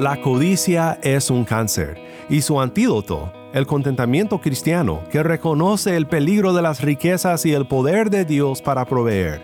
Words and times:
La 0.00 0.18
codicia 0.22 0.98
es 1.02 1.28
un 1.28 1.44
cáncer 1.44 2.00
y 2.30 2.40
su 2.40 2.58
antídoto, 2.58 3.30
el 3.52 3.66
contentamiento 3.66 4.40
cristiano, 4.40 5.02
que 5.10 5.22
reconoce 5.22 5.94
el 5.94 6.06
peligro 6.06 6.54
de 6.54 6.62
las 6.62 6.80
riquezas 6.80 7.44
y 7.44 7.52
el 7.52 7.66
poder 7.66 8.08
de 8.08 8.24
Dios 8.24 8.62
para 8.62 8.86
proveer. 8.86 9.42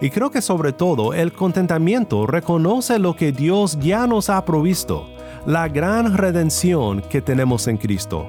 Y 0.00 0.08
creo 0.08 0.30
que 0.30 0.40
sobre 0.40 0.72
todo 0.72 1.12
el 1.12 1.32
contentamiento 1.32 2.26
reconoce 2.26 2.98
lo 2.98 3.16
que 3.16 3.32
Dios 3.32 3.78
ya 3.80 4.06
nos 4.06 4.30
ha 4.30 4.44
provisto, 4.44 5.06
la 5.44 5.68
gran 5.68 6.16
redención 6.16 7.02
que 7.02 7.20
tenemos 7.20 7.66
en 7.66 7.76
Cristo. 7.76 8.26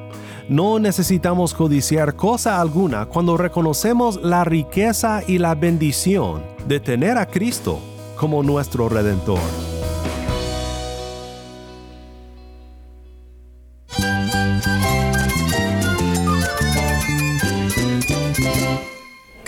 No 0.50 0.80
necesitamos 0.80 1.54
codiciar 1.54 2.16
cosa 2.16 2.59
alguna 2.59 3.05
cuando 3.05 3.38
reconocemos 3.38 4.20
la 4.21 4.43
riqueza 4.43 5.21
y 5.25 5.38
la 5.38 5.55
bendición 5.55 6.41
de 6.68 6.80
tener 6.80 7.18
a 7.18 7.25
Cristo 7.25 7.80
como 8.16 8.43
nuestro 8.43 8.89
redentor. 8.89 9.68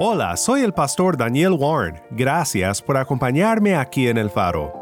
Hola, 0.00 0.36
soy 0.36 0.60
el 0.60 0.72
pastor 0.72 1.16
Daniel 1.16 1.54
Warren. 1.58 2.00
Gracias 2.12 2.80
por 2.80 2.96
acompañarme 2.96 3.74
aquí 3.74 4.06
en 4.06 4.16
el 4.16 4.30
faro. 4.30 4.72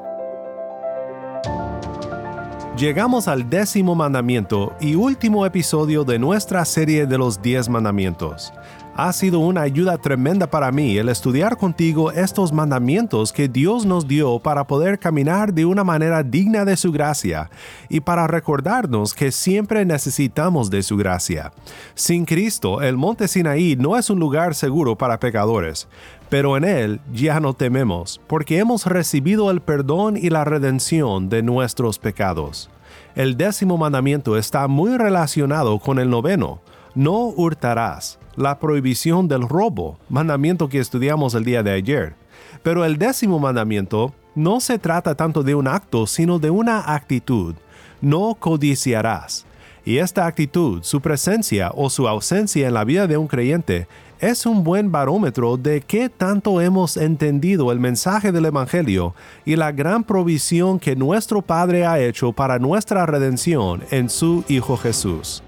Llegamos 2.77 3.27
al 3.27 3.49
décimo 3.49 3.95
mandamiento 3.95 4.77
y 4.79 4.95
último 4.95 5.47
episodio 5.47 6.05
de 6.05 6.19
nuestra 6.19 6.67
serie 6.67 7.07
de 7.07 7.17
los 7.17 7.41
diez 7.41 7.71
mandamientos. 7.71 8.53
Ha 8.99 9.13
sido 9.13 9.41
una 9.41 9.61
ayuda 9.61 9.99
tremenda 9.99 10.47
para 10.47 10.73
mí 10.73 10.97
el 10.97 11.11
estudiar 11.11 11.59
contigo 11.59 12.13
estos 12.13 12.51
mandamientos 12.51 13.31
que 13.31 13.47
Dios 13.47 13.85
nos 13.85 14.09
dio 14.09 14.39
para 14.39 14.67
poder 14.67 14.99
caminar 14.99 15.53
de 15.53 15.67
una 15.67 15.85
manera 15.85 16.23
digna 16.23 16.65
de 16.65 16.79
su 16.79 16.93
gracia 16.93 17.51
y 17.91 18.01
para 18.01 18.27
recordarnos 18.27 19.13
que 19.13 19.33
siempre 19.33 19.85
necesitamos 19.85 20.71
de 20.71 20.83
su 20.83 20.97
gracia. 20.97 21.53
Sin 21.95 22.25
Cristo, 22.25 22.81
el 22.81 22.97
monte 22.97 23.29
Sinaí 23.29 23.77
no 23.77 23.99
es 23.99 24.09
un 24.09 24.19
lugar 24.19 24.55
seguro 24.55 24.97
para 24.97 25.21
pecadores, 25.21 25.89
pero 26.31 26.57
en 26.57 26.65
Él 26.65 27.01
ya 27.13 27.39
no 27.39 27.53
tememos, 27.53 28.19
porque 28.27 28.61
hemos 28.61 28.87
recibido 28.87 29.51
el 29.51 29.61
perdón 29.61 30.17
y 30.17 30.31
la 30.31 30.45
redención 30.45 31.29
de 31.29 31.43
nuestros 31.43 31.99
pecados. 31.99 32.71
El 33.15 33.37
décimo 33.37 33.77
mandamiento 33.77 34.39
está 34.39 34.67
muy 34.69 34.97
relacionado 34.97 35.81
con 35.81 35.99
el 35.99 36.09
noveno, 36.09 36.63
no 36.95 37.25
hurtarás 37.25 38.19
la 38.37 38.59
prohibición 38.59 39.29
del 39.29 39.49
robo, 39.49 39.99
mandamiento 40.09 40.69
que 40.69 40.79
estudiamos 40.79 41.35
el 41.35 41.45
día 41.45 41.63
de 41.63 41.73
ayer. 41.73 42.15
Pero 42.63 42.85
el 42.85 42.99
décimo 42.99 43.39
mandamiento 43.39 44.13
no 44.35 44.61
se 44.61 44.79
trata 44.79 45.15
tanto 45.15 45.43
de 45.43 45.55
un 45.55 45.67
acto, 45.67 46.07
sino 46.07 46.39
de 46.39 46.51
una 46.51 46.95
actitud. 46.95 47.55
No 48.01 48.37
codiciarás. 48.39 49.47
Y 49.85 49.99
esta 49.99 50.27
actitud, 50.27 50.83
su 50.83 51.01
presencia 51.01 51.71
o 51.75 51.89
su 51.91 52.09
ausencia 52.09 52.67
en 52.67 52.75
la 52.75 52.85
vida 52.85 53.07
de 53.07 53.17
un 53.17 53.29
creyente, 53.29 53.87
es 54.19 54.47
un 54.47 54.65
buen 54.65 54.91
barómetro 54.91 55.57
de 55.57 55.81
qué 55.81 56.09
tanto 56.09 56.61
hemos 56.61 56.97
entendido 56.97 57.71
el 57.71 57.79
mensaje 57.79 58.33
del 58.33 58.47
Evangelio 58.47 59.15
y 59.45 59.57
la 59.57 59.73
gran 59.73 60.05
provisión 60.05 60.79
que 60.79 60.97
nuestro 60.97 61.43
Padre 61.43 61.87
ha 61.87 62.01
hecho 62.01 62.33
para 62.33 62.59
nuestra 62.59 63.07
redención 63.07 63.83
en 63.91 64.09
su 64.09 64.45
Hijo 64.49 64.77
Jesús. 64.77 65.43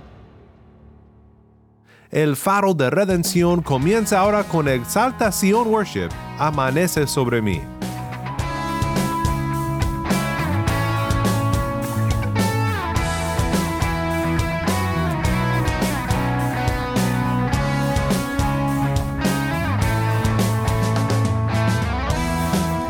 El 2.10 2.36
faro 2.36 2.72
de 2.72 2.88
redención 2.88 3.60
comienza 3.60 4.20
ahora 4.20 4.42
con 4.44 4.66
Exaltación 4.66 5.68
Worship, 5.68 6.08
Amanece 6.38 7.06
sobre 7.06 7.42
mí. 7.42 7.60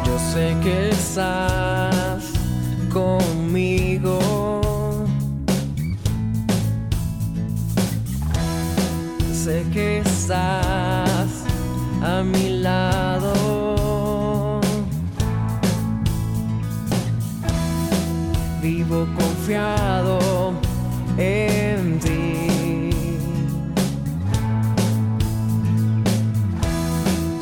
Yo 0.07 0.19
sé 0.33 0.57
que 0.63 0.91
mi 12.25 12.61
lado. 12.61 13.33
Vivo 18.63 19.07
confiado 19.19 20.19
en 21.17 21.99
ti. 22.01 22.91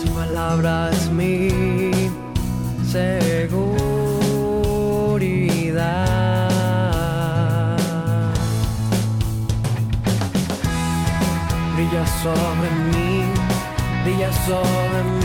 Tu 0.03 0.11
palabra 0.13 0.91
es 0.93 1.11
mi 1.11 1.51
seguridad. 2.91 3.67
Sobre 12.23 12.71
mí, 12.71 12.86
brilla 14.47 14.63
sobre 14.63 15.16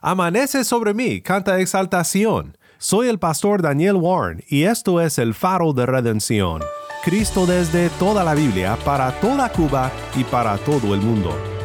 Amanece 0.00 0.62
sobre 0.64 0.94
mí, 0.94 1.20
canta 1.20 1.58
exaltación. 1.60 2.56
Soy 2.78 3.08
el 3.08 3.18
pastor 3.18 3.62
Daniel 3.62 3.96
Warren 3.96 4.44
y 4.48 4.62
esto 4.62 5.00
es 5.00 5.18
el 5.18 5.34
faro 5.34 5.72
de 5.72 5.86
redención. 5.86 6.62
Cristo 7.02 7.46
desde 7.46 7.90
toda 7.90 8.22
la 8.22 8.34
Biblia, 8.34 8.78
para 8.84 9.10
toda 9.20 9.50
Cuba 9.50 9.90
y 10.14 10.22
para 10.24 10.56
todo 10.58 10.94
el 10.94 11.00
mundo. 11.00 11.57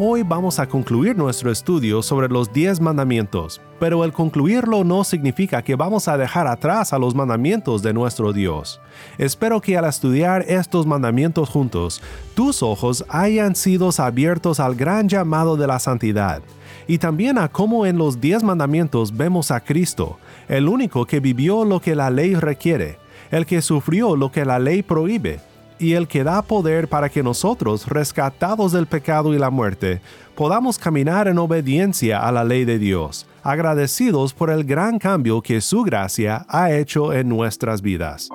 Hoy 0.00 0.22
vamos 0.22 0.60
a 0.60 0.68
concluir 0.68 1.16
nuestro 1.16 1.50
estudio 1.50 2.02
sobre 2.02 2.28
los 2.28 2.52
10 2.52 2.80
mandamientos, 2.80 3.60
pero 3.80 4.04
el 4.04 4.12
concluirlo 4.12 4.84
no 4.84 5.02
significa 5.02 5.60
que 5.60 5.74
vamos 5.74 6.06
a 6.06 6.16
dejar 6.16 6.46
atrás 6.46 6.92
a 6.92 7.00
los 7.00 7.16
mandamientos 7.16 7.82
de 7.82 7.92
nuestro 7.92 8.32
Dios. 8.32 8.80
Espero 9.18 9.60
que 9.60 9.76
al 9.76 9.86
estudiar 9.86 10.44
estos 10.46 10.86
mandamientos 10.86 11.48
juntos, 11.48 12.00
tus 12.36 12.62
ojos 12.62 13.04
hayan 13.08 13.56
sido 13.56 13.90
abiertos 13.98 14.60
al 14.60 14.76
gran 14.76 15.08
llamado 15.08 15.56
de 15.56 15.66
la 15.66 15.80
santidad, 15.80 16.42
y 16.86 16.98
también 16.98 17.36
a 17.36 17.48
cómo 17.48 17.84
en 17.84 17.98
los 17.98 18.20
10 18.20 18.44
mandamientos 18.44 19.16
vemos 19.16 19.50
a 19.50 19.58
Cristo, 19.58 20.20
el 20.48 20.68
único 20.68 21.06
que 21.06 21.18
vivió 21.18 21.64
lo 21.64 21.80
que 21.80 21.96
la 21.96 22.10
ley 22.10 22.36
requiere, 22.36 23.00
el 23.32 23.46
que 23.46 23.60
sufrió 23.62 24.14
lo 24.14 24.30
que 24.30 24.44
la 24.44 24.60
ley 24.60 24.84
prohíbe, 24.84 25.40
y 25.78 25.94
el 25.94 26.08
que 26.08 26.24
da 26.24 26.42
poder 26.42 26.88
para 26.88 27.08
que 27.08 27.22
nosotros, 27.22 27.86
rescatados 27.86 28.72
del 28.72 28.86
pecado 28.86 29.34
y 29.34 29.38
la 29.38 29.50
muerte, 29.50 30.00
podamos 30.34 30.78
caminar 30.78 31.28
en 31.28 31.38
obediencia 31.38 32.20
a 32.20 32.32
la 32.32 32.44
ley 32.44 32.64
de 32.64 32.78
Dios, 32.78 33.26
agradecidos 33.42 34.34
por 34.34 34.50
el 34.50 34.64
gran 34.64 34.98
cambio 34.98 35.42
que 35.42 35.60
su 35.60 35.82
gracia 35.82 36.46
ha 36.48 36.70
hecho 36.72 37.12
en 37.12 37.28
nuestras 37.28 37.82
vidas. 37.82 38.28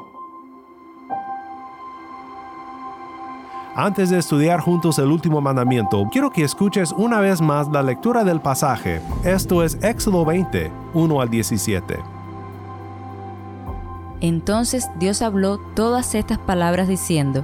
Antes 3.75 4.11
de 4.11 4.19
estudiar 4.19 4.59
juntos 4.59 4.99
el 4.99 5.07
último 5.07 5.41
mandamiento, 5.41 6.07
quiero 6.11 6.29
que 6.29 6.43
escuches 6.43 6.91
una 6.91 7.19
vez 7.19 7.41
más 7.41 7.67
la 7.69 7.81
lectura 7.81 8.23
del 8.23 8.39
pasaje. 8.39 9.01
Esto 9.23 9.63
es 9.63 9.83
Éxodo 9.83 10.23
20, 10.25 10.71
1 10.93 11.21
al 11.21 11.29
17. 11.29 12.22
Entonces 14.23 14.89
Dios 14.99 15.21
habló 15.21 15.59
todas 15.75 16.15
estas 16.15 16.37
palabras 16.37 16.87
diciendo, 16.87 17.43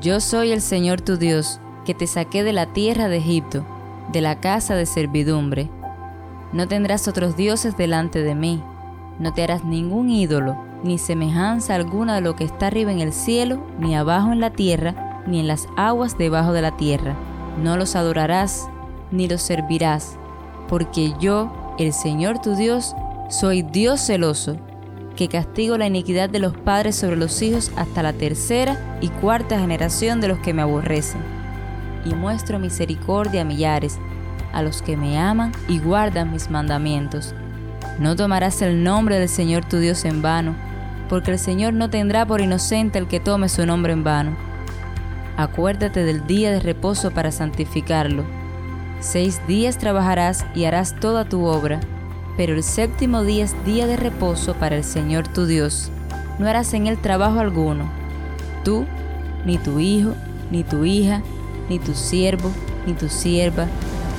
Yo 0.00 0.18
soy 0.18 0.50
el 0.50 0.60
Señor 0.60 1.00
tu 1.00 1.16
Dios, 1.16 1.60
que 1.84 1.94
te 1.94 2.08
saqué 2.08 2.42
de 2.42 2.52
la 2.52 2.66
tierra 2.66 3.06
de 3.06 3.18
Egipto, 3.18 3.64
de 4.10 4.20
la 4.20 4.40
casa 4.40 4.74
de 4.74 4.86
servidumbre. 4.86 5.70
No 6.52 6.66
tendrás 6.66 7.06
otros 7.06 7.36
dioses 7.36 7.76
delante 7.76 8.24
de 8.24 8.34
mí, 8.34 8.60
no 9.20 9.32
te 9.32 9.44
harás 9.44 9.64
ningún 9.64 10.10
ídolo, 10.10 10.60
ni 10.82 10.98
semejanza 10.98 11.76
alguna 11.76 12.16
de 12.16 12.22
lo 12.22 12.34
que 12.34 12.42
está 12.42 12.66
arriba 12.66 12.90
en 12.90 12.98
el 12.98 13.12
cielo, 13.12 13.64
ni 13.78 13.94
abajo 13.94 14.32
en 14.32 14.40
la 14.40 14.50
tierra, 14.50 15.22
ni 15.28 15.38
en 15.38 15.46
las 15.46 15.68
aguas 15.76 16.18
debajo 16.18 16.52
de 16.52 16.62
la 16.62 16.76
tierra. 16.76 17.14
No 17.62 17.76
los 17.76 17.94
adorarás, 17.94 18.68
ni 19.12 19.28
los 19.28 19.42
servirás, 19.42 20.16
porque 20.68 21.14
yo, 21.20 21.52
el 21.78 21.92
Señor 21.92 22.40
tu 22.40 22.56
Dios, 22.56 22.96
soy 23.28 23.62
Dios 23.62 24.00
celoso 24.00 24.56
que 25.16 25.28
castigo 25.28 25.76
la 25.76 25.86
iniquidad 25.86 26.30
de 26.30 26.38
los 26.38 26.56
padres 26.56 26.96
sobre 26.96 27.16
los 27.16 27.42
hijos 27.42 27.70
hasta 27.76 28.02
la 28.02 28.12
tercera 28.12 28.98
y 29.00 29.08
cuarta 29.08 29.58
generación 29.58 30.20
de 30.20 30.28
los 30.28 30.38
que 30.38 30.54
me 30.54 30.62
aborrecen. 30.62 31.20
Y 32.04 32.14
muestro 32.14 32.58
misericordia 32.58 33.42
a 33.42 33.44
millares, 33.44 33.98
a 34.52 34.62
los 34.62 34.82
que 34.82 34.96
me 34.96 35.18
aman 35.18 35.52
y 35.68 35.78
guardan 35.78 36.32
mis 36.32 36.50
mandamientos. 36.50 37.34
No 37.98 38.16
tomarás 38.16 38.62
el 38.62 38.82
nombre 38.82 39.18
del 39.18 39.28
Señor 39.28 39.64
tu 39.64 39.78
Dios 39.78 40.04
en 40.04 40.22
vano, 40.22 40.54
porque 41.08 41.32
el 41.32 41.38
Señor 41.38 41.74
no 41.74 41.90
tendrá 41.90 42.24
por 42.24 42.40
inocente 42.40 42.98
el 42.98 43.06
que 43.06 43.20
tome 43.20 43.48
su 43.48 43.66
nombre 43.66 43.92
en 43.92 44.04
vano. 44.04 44.36
Acuérdate 45.36 46.04
del 46.04 46.26
día 46.26 46.50
de 46.50 46.60
reposo 46.60 47.10
para 47.10 47.32
santificarlo. 47.32 48.24
Seis 49.00 49.40
días 49.46 49.78
trabajarás 49.78 50.46
y 50.54 50.64
harás 50.64 50.98
toda 50.98 51.24
tu 51.24 51.44
obra 51.44 51.80
pero 52.36 52.54
el 52.54 52.62
séptimo 52.62 53.22
día 53.22 53.44
es 53.44 53.64
día 53.64 53.86
de 53.86 53.96
reposo 53.96 54.54
para 54.54 54.76
el 54.76 54.84
Señor 54.84 55.28
tu 55.28 55.46
Dios. 55.46 55.90
No 56.38 56.48
harás 56.48 56.72
en 56.74 56.86
él 56.86 56.98
trabajo 56.98 57.40
alguno, 57.40 57.90
tú, 58.64 58.86
ni 59.44 59.58
tu 59.58 59.78
hijo, 59.78 60.14
ni 60.50 60.64
tu 60.64 60.84
hija, 60.84 61.22
ni 61.68 61.78
tu 61.78 61.94
siervo, 61.94 62.50
ni 62.86 62.94
tu 62.94 63.08
sierva, 63.08 63.66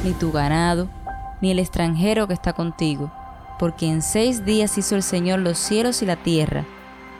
ni 0.03 0.11
tu 0.13 0.31
ganado, 0.31 0.87
ni 1.41 1.51
el 1.51 1.59
extranjero 1.59 2.27
que 2.27 2.33
está 2.33 2.53
contigo, 2.53 3.11
porque 3.59 3.87
en 3.87 4.01
seis 4.01 4.45
días 4.45 4.77
hizo 4.77 4.95
el 4.95 5.03
Señor 5.03 5.39
los 5.39 5.57
cielos 5.57 6.01
y 6.01 6.05
la 6.05 6.15
tierra, 6.15 6.65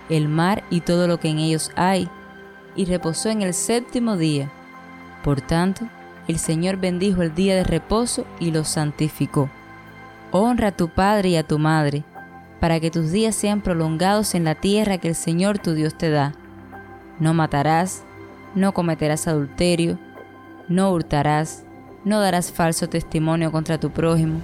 el 0.10 0.28
mar 0.28 0.64
y 0.70 0.82
todo 0.82 1.08
lo 1.08 1.20
que 1.20 1.30
en 1.30 1.40
ellos 1.40 1.72
hay, 1.76 2.10
y 2.76 2.86
reposó 2.86 3.30
en 3.30 3.42
el 3.42 3.54
séptimo 3.54 4.18
día. 4.18 4.52
Por 5.24 5.42
tanto, 5.42 5.86
el 6.28 6.40
Señor 6.40 6.78
bendijo 6.78 7.22
el 7.22 7.36
día 7.36 7.56
de 7.56 7.64
reposo 7.64 8.26
y 8.40 8.52
lo 8.52 8.64
santificó. 8.64 9.50
Honra 10.34 10.70
a 10.70 10.72
tu 10.72 10.88
padre 10.88 11.30
y 11.30 11.36
a 11.36 11.44
tu 11.44 11.60
madre, 11.60 12.06
para 12.62 12.80
que 12.80 12.90
tus 12.90 13.12
días 13.12 13.36
sean 13.36 13.62
prolongados 13.62 14.34
en 14.34 14.46
la 14.46 14.56
tierra 14.56 14.98
que 14.98 15.10
el 15.10 15.16
Señor 15.16 15.60
tu 15.60 15.74
Dios 15.74 15.98
te 15.98 16.10
da. 16.10 16.34
No 17.20 17.34
matarás, 17.34 18.04
no 18.56 18.74
cometerás 18.74 19.28
adulterio, 19.28 20.00
no 20.70 20.92
hurtarás, 20.92 21.66
no 22.06 22.22
darás 22.22 22.50
falso 22.50 22.88
testimonio 22.88 23.52
contra 23.52 23.78
tu 23.78 23.92
prójimo, 23.92 24.40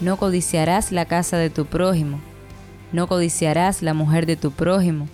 no 0.00 0.18
codiciarás 0.18 0.92
la 0.92 1.06
casa 1.06 1.38
de 1.38 1.48
tu 1.48 1.64
prójimo, 1.64 2.20
no 2.92 3.06
codiciarás 3.06 3.80
la 3.80 3.94
mujer 3.94 4.26
de 4.26 4.36
tu 4.36 4.50
prójimo, 4.50 5.08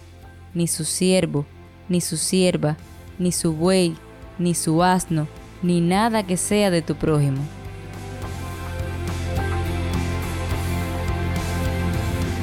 ni 0.55 0.67
su 0.67 0.85
siervo, 0.85 1.47
ni 1.89 2.01
su 2.01 2.17
sierva, 2.17 2.77
ni 3.21 3.31
su 3.31 3.53
buey, 3.53 3.97
ni 4.41 4.55
su 4.55 4.83
asno, 4.83 5.29
ni 5.63 5.81
nada 5.81 6.27
que 6.27 6.37
sea 6.37 6.71
de 6.71 6.83
tu 6.83 6.97
prójimo. 6.97 7.43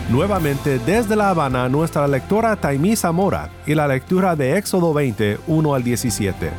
Nuevamente 0.09 0.79
desde 0.79 1.17
La 1.17 1.31
Habana, 1.31 1.67
nuestra 1.67 2.07
lectora 2.07 2.55
Taimí 2.55 2.95
Zamora 2.95 3.49
y 3.65 3.75
la 3.75 3.89
lectura 3.89 4.37
de 4.37 4.57
Éxodo 4.57 4.93
20, 4.93 5.39
1 5.47 5.75
al 5.75 5.83
17. 5.83 6.49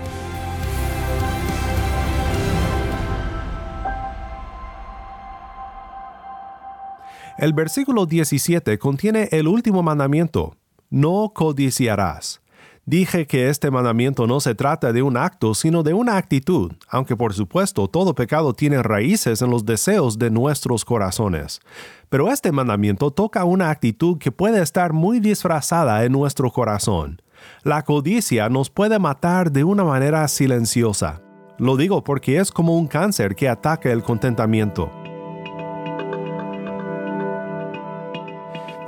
El 7.39 7.55
versículo 7.55 8.05
17 8.05 8.79
contiene 8.79 9.31
el 9.33 9.49
último 9.49 9.83
mandamiento, 9.83 10.55
no 10.91 11.33
codiciarás. 11.35 12.43
Dije 12.89 13.27
que 13.27 13.51
este 13.51 13.71
mandamiento 13.71 14.27
no 14.27 14.41
se 14.41 14.55
trata 14.55 14.95
de 14.95 15.03
un 15.03 15.19
acto, 15.19 15.53
sino 15.53 15.83
de 15.83 15.93
una 15.93 16.17
actitud, 16.17 16.73
aunque 16.89 17.17
por 17.17 17.35
supuesto 17.35 17.87
todo 17.87 18.15
pecado 18.15 18.55
tiene 18.55 18.83
raíces 18.83 19.43
en 19.43 19.51
los 19.51 19.67
deseos 19.67 20.19
de 20.19 20.31
nuestros 20.31 20.87
corazones. 20.87 21.61
Pero 22.09 22.33
este 22.33 22.51
mandamiento 22.51 23.11
toca 23.11 23.45
una 23.45 23.69
actitud 23.69 24.17
que 24.17 24.33
puede 24.33 24.63
estar 24.63 24.95
muy 24.95 25.21
disfrazada 25.21 26.03
en 26.07 26.13
nuestro 26.13 26.51
corazón. 26.51 27.21
La 27.63 27.85
codicia 27.85 28.49
nos 28.49 28.71
puede 28.71 28.99
matar 28.99 29.53
de 29.53 29.65
una 29.65 29.85
manera 29.85 30.27
silenciosa. 30.27 31.21
Lo 31.59 31.77
digo 31.77 32.03
porque 32.03 32.39
es 32.39 32.51
como 32.51 32.75
un 32.75 32.87
cáncer 32.87 33.35
que 33.35 33.51
ataca 33.51 33.93
el 33.93 34.03
contentamiento. 34.03 34.91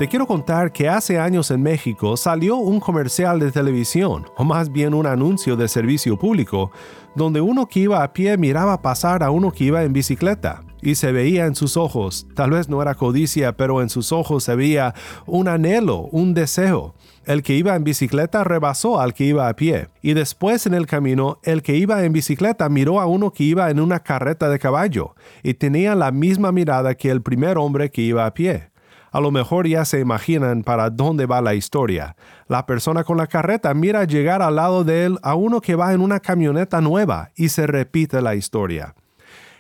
Te 0.01 0.09
quiero 0.09 0.27
contar 0.27 0.73
que 0.73 0.89
hace 0.89 1.19
años 1.19 1.51
en 1.51 1.63
México 1.63 2.17
salió 2.17 2.57
un 2.57 2.81
comercial 2.81 3.39
de 3.39 3.53
televisión, 3.53 4.25
o 4.39 4.45
más 4.45 4.73
bien 4.73 4.95
un 4.95 5.05
anuncio 5.05 5.57
de 5.57 5.69
servicio 5.69 6.19
público, 6.19 6.71
donde 7.15 7.43
uno 7.43 7.67
que 7.67 7.81
iba 7.81 8.03
a 8.03 8.11
pie 8.15 8.39
miraba 8.39 8.81
pasar 8.81 9.23
a 9.23 9.31
uno 9.31 9.53
que 9.53 9.65
iba 9.65 9.83
en 9.83 9.93
bicicleta, 9.93 10.63
y 10.81 10.95
se 10.95 11.13
veía 11.13 11.45
en 11.45 11.55
sus 11.55 11.77
ojos, 11.77 12.27
tal 12.35 12.53
vez 12.53 12.71
no 12.71 12.81
era 12.81 12.95
codicia, 12.95 13.59
pero 13.59 13.83
en 13.83 13.91
sus 13.91 14.11
ojos 14.11 14.45
se 14.45 14.55
veía 14.55 14.95
un 15.27 15.49
anhelo, 15.49 16.09
un 16.13 16.33
deseo. 16.33 16.95
El 17.27 17.43
que 17.43 17.53
iba 17.57 17.77
en 17.77 17.85
bicicleta 17.85 18.43
rebasó 18.43 19.01
al 19.01 19.13
que 19.13 19.25
iba 19.25 19.51
a 19.51 19.55
pie, 19.55 19.89
y 20.01 20.15
después 20.15 20.65
en 20.65 20.73
el 20.73 20.87
camino 20.87 21.41
el 21.43 21.63
que 21.63 21.77
iba 21.77 22.03
en 22.07 22.15
bicicleta 22.15 22.71
miró 22.71 23.01
a 23.01 23.07
uno 23.07 23.35
que 23.35 23.45
iba 23.45 23.69
en 23.69 23.79
una 23.79 24.01
carreta 24.01 24.49
de 24.49 24.59
caballo, 24.59 25.15
y 25.43 25.53
tenía 25.53 25.95
la 25.95 26.11
misma 26.11 26.53
mirada 26.53 26.95
que 26.95 27.11
el 27.11 27.21
primer 27.21 27.59
hombre 27.59 27.91
que 27.91 28.01
iba 28.01 28.25
a 28.25 28.33
pie. 28.33 28.70
A 29.13 29.21
lo 29.21 29.31
mejor 29.31 29.67
ya 29.67 29.85
se 29.85 30.01
imaginan 30.01 30.63
para 30.63 30.91
dónde 30.91 31.27
va 31.27 31.41
la 31.41 31.55
historia. 31.55 32.17
La 32.47 32.67
persona 32.67 33.05
con 33.05 33.17
la 33.17 33.27
carreta 33.27 33.75
mira 33.75 34.05
llegar 34.05 34.43
al 34.43 34.57
lado 34.57 34.85
de 34.85 35.05
él 35.07 35.19
a 35.23 35.35
uno 35.35 35.61
que 35.61 35.75
va 35.75 35.93
en 35.93 36.01
una 36.01 36.21
camioneta 36.21 36.81
nueva 36.81 37.31
y 37.35 37.49
se 37.49 37.67
repite 37.67 38.21
la 38.21 38.35
historia. 38.35 38.95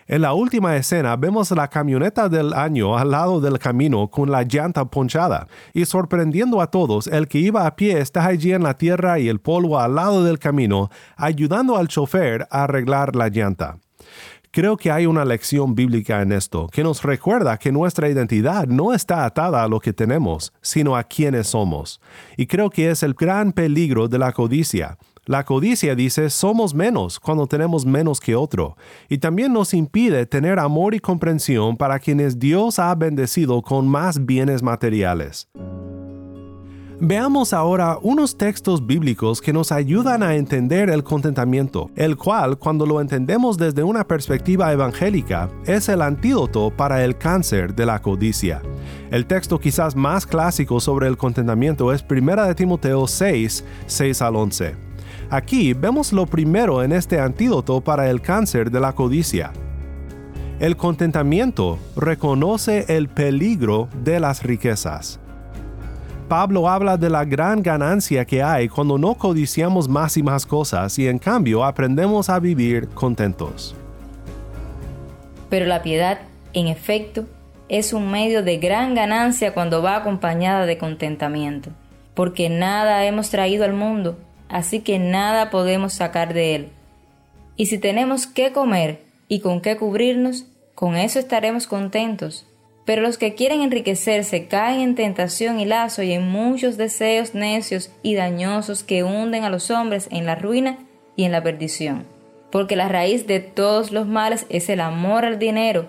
En 0.06 0.22
la 0.22 0.34
última 0.34 0.74
escena 0.74 1.14
vemos 1.14 1.52
la 1.52 1.68
camioneta 1.68 2.28
del 2.28 2.52
año 2.52 2.98
al 2.98 3.12
lado 3.12 3.40
del 3.40 3.60
camino 3.60 4.08
con 4.08 4.28
la 4.28 4.42
llanta 4.42 4.84
ponchada 4.84 5.46
y 5.72 5.84
sorprendiendo 5.84 6.60
a 6.60 6.68
todos, 6.68 7.06
el 7.06 7.28
que 7.28 7.38
iba 7.38 7.64
a 7.64 7.76
pie 7.76 8.00
está 8.00 8.26
allí 8.26 8.52
en 8.52 8.64
la 8.64 8.76
tierra 8.76 9.20
y 9.20 9.28
el 9.28 9.38
polvo 9.38 9.78
al 9.78 9.94
lado 9.94 10.24
del 10.24 10.40
camino, 10.40 10.90
ayudando 11.16 11.76
al 11.76 11.86
chofer 11.86 12.48
a 12.50 12.64
arreglar 12.64 13.14
la 13.14 13.28
llanta. 13.28 13.78
Creo 14.52 14.76
que 14.76 14.90
hay 14.90 15.06
una 15.06 15.24
lección 15.24 15.76
bíblica 15.76 16.22
en 16.22 16.32
esto 16.32 16.66
que 16.72 16.82
nos 16.82 17.04
recuerda 17.04 17.56
que 17.56 17.70
nuestra 17.70 18.08
identidad 18.08 18.66
no 18.66 18.92
está 18.92 19.24
atada 19.24 19.62
a 19.62 19.68
lo 19.68 19.78
que 19.78 19.92
tenemos, 19.92 20.52
sino 20.60 20.96
a 20.96 21.04
quienes 21.04 21.46
somos. 21.46 22.00
Y 22.36 22.48
creo 22.48 22.68
que 22.68 22.90
es 22.90 23.04
el 23.04 23.14
gran 23.14 23.52
peligro 23.52 24.08
de 24.08 24.18
la 24.18 24.32
codicia. 24.32 24.98
La 25.24 25.44
codicia 25.44 25.94
dice 25.94 26.30
somos 26.30 26.74
menos 26.74 27.20
cuando 27.20 27.46
tenemos 27.46 27.86
menos 27.86 28.18
que 28.18 28.34
otro, 28.34 28.76
y 29.08 29.18
también 29.18 29.52
nos 29.52 29.72
impide 29.72 30.26
tener 30.26 30.58
amor 30.58 30.96
y 30.96 30.98
comprensión 30.98 31.76
para 31.76 32.00
quienes 32.00 32.40
Dios 32.40 32.80
ha 32.80 32.92
bendecido 32.96 33.62
con 33.62 33.86
más 33.86 34.26
bienes 34.26 34.64
materiales. 34.64 35.48
Veamos 37.02 37.54
ahora 37.54 37.96
unos 38.02 38.36
textos 38.36 38.86
bíblicos 38.86 39.40
que 39.40 39.54
nos 39.54 39.72
ayudan 39.72 40.22
a 40.22 40.34
entender 40.34 40.90
el 40.90 41.02
contentamiento, 41.02 41.90
el 41.96 42.18
cual, 42.18 42.58
cuando 42.58 42.84
lo 42.84 43.00
entendemos 43.00 43.56
desde 43.56 43.82
una 43.82 44.06
perspectiva 44.06 44.70
evangélica, 44.70 45.48
es 45.64 45.88
el 45.88 46.02
antídoto 46.02 46.68
para 46.68 47.02
el 47.02 47.16
cáncer 47.16 47.74
de 47.74 47.86
la 47.86 48.02
codicia. 48.02 48.60
El 49.10 49.24
texto 49.24 49.58
quizás 49.58 49.96
más 49.96 50.26
clásico 50.26 50.78
sobre 50.78 51.08
el 51.08 51.16
contentamiento 51.16 51.90
es 51.90 52.04
1 52.06 52.44
de 52.44 52.54
Timoteo 52.54 53.06
6, 53.06 53.64
6 53.86 54.20
al 54.20 54.36
11. 54.36 54.74
Aquí 55.30 55.72
vemos 55.72 56.12
lo 56.12 56.26
primero 56.26 56.82
en 56.82 56.92
este 56.92 57.18
antídoto 57.18 57.80
para 57.80 58.10
el 58.10 58.20
cáncer 58.20 58.70
de 58.70 58.78
la 58.78 58.92
codicia. 58.92 59.54
El 60.58 60.76
contentamiento 60.76 61.78
reconoce 61.96 62.84
el 62.94 63.08
peligro 63.08 63.88
de 64.04 64.20
las 64.20 64.42
riquezas. 64.42 65.18
Pablo 66.30 66.68
habla 66.68 66.96
de 66.96 67.10
la 67.10 67.24
gran 67.24 67.60
ganancia 67.60 68.24
que 68.24 68.40
hay 68.40 68.68
cuando 68.68 68.96
no 68.96 69.16
codiciamos 69.16 69.88
más 69.88 70.16
y 70.16 70.22
más 70.22 70.46
cosas 70.46 70.96
y 70.96 71.08
en 71.08 71.18
cambio 71.18 71.64
aprendemos 71.64 72.30
a 72.30 72.38
vivir 72.38 72.88
contentos. 72.90 73.74
Pero 75.48 75.66
la 75.66 75.82
piedad, 75.82 76.20
en 76.52 76.68
efecto, 76.68 77.26
es 77.68 77.92
un 77.92 78.12
medio 78.12 78.44
de 78.44 78.58
gran 78.58 78.94
ganancia 78.94 79.52
cuando 79.54 79.82
va 79.82 79.96
acompañada 79.96 80.66
de 80.66 80.78
contentamiento, 80.78 81.70
porque 82.14 82.48
nada 82.48 83.04
hemos 83.06 83.30
traído 83.30 83.64
al 83.64 83.72
mundo, 83.72 84.16
así 84.48 84.82
que 84.82 85.00
nada 85.00 85.50
podemos 85.50 85.94
sacar 85.94 86.32
de 86.32 86.54
él. 86.54 86.68
Y 87.56 87.66
si 87.66 87.78
tenemos 87.78 88.28
qué 88.28 88.52
comer 88.52 89.02
y 89.26 89.40
con 89.40 89.60
qué 89.60 89.76
cubrirnos, 89.76 90.46
con 90.76 90.94
eso 90.94 91.18
estaremos 91.18 91.66
contentos. 91.66 92.46
Pero 92.90 93.02
los 93.02 93.18
que 93.18 93.36
quieren 93.36 93.60
enriquecerse 93.60 94.48
caen 94.48 94.80
en 94.80 94.94
tentación 94.96 95.60
y 95.60 95.64
lazo 95.64 96.02
y 96.02 96.10
en 96.10 96.28
muchos 96.28 96.76
deseos 96.76 97.36
necios 97.36 97.92
y 98.02 98.16
dañosos 98.16 98.82
que 98.82 99.04
hunden 99.04 99.44
a 99.44 99.48
los 99.48 99.70
hombres 99.70 100.08
en 100.10 100.26
la 100.26 100.34
ruina 100.34 100.76
y 101.14 101.22
en 101.22 101.30
la 101.30 101.40
perdición. 101.40 102.04
Porque 102.50 102.74
la 102.74 102.88
raíz 102.88 103.28
de 103.28 103.38
todos 103.38 103.92
los 103.92 104.08
males 104.08 104.44
es 104.48 104.68
el 104.68 104.80
amor 104.80 105.24
al 105.24 105.38
dinero, 105.38 105.86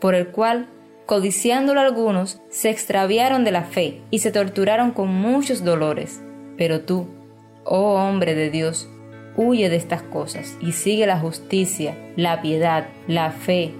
por 0.00 0.14
el 0.14 0.28
cual, 0.28 0.68
codiciándolo 1.04 1.80
algunos, 1.80 2.40
se 2.48 2.70
extraviaron 2.70 3.42
de 3.42 3.50
la 3.50 3.64
fe 3.64 4.02
y 4.12 4.20
se 4.20 4.30
torturaron 4.30 4.92
con 4.92 5.08
muchos 5.08 5.64
dolores. 5.64 6.22
Pero 6.56 6.82
tú, 6.82 7.08
oh 7.64 7.94
hombre 7.94 8.36
de 8.36 8.50
Dios, 8.50 8.88
huye 9.36 9.68
de 9.68 9.74
estas 9.74 10.02
cosas 10.02 10.56
y 10.60 10.70
sigue 10.70 11.08
la 11.08 11.18
justicia, 11.18 11.98
la 12.14 12.40
piedad, 12.40 12.86
la 13.08 13.32
fe, 13.32 13.74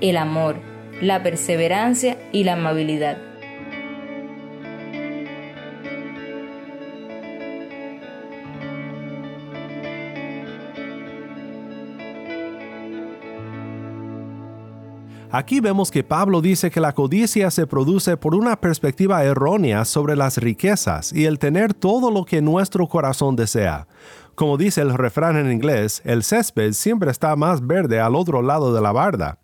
el 0.00 0.16
amor, 0.16 0.67
la 1.00 1.22
perseverancia 1.22 2.18
y 2.32 2.44
la 2.44 2.54
amabilidad. 2.54 3.18
Aquí 15.30 15.60
vemos 15.60 15.90
que 15.90 16.02
Pablo 16.02 16.40
dice 16.40 16.70
que 16.70 16.80
la 16.80 16.94
codicia 16.94 17.50
se 17.50 17.66
produce 17.66 18.16
por 18.16 18.34
una 18.34 18.58
perspectiva 18.58 19.22
errónea 19.22 19.84
sobre 19.84 20.16
las 20.16 20.38
riquezas 20.38 21.12
y 21.12 21.26
el 21.26 21.38
tener 21.38 21.74
todo 21.74 22.10
lo 22.10 22.24
que 22.24 22.40
nuestro 22.40 22.88
corazón 22.88 23.36
desea. 23.36 23.86
Como 24.34 24.56
dice 24.56 24.80
el 24.80 24.94
refrán 24.94 25.36
en 25.36 25.52
inglés, 25.52 26.00
el 26.06 26.22
césped 26.22 26.72
siempre 26.72 27.10
está 27.10 27.36
más 27.36 27.66
verde 27.66 28.00
al 28.00 28.14
otro 28.14 28.40
lado 28.40 28.72
de 28.72 28.80
la 28.80 28.90
barda. 28.90 29.38